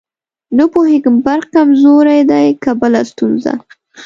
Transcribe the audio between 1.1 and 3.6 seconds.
برق کمزورې دی که بله ستونزه.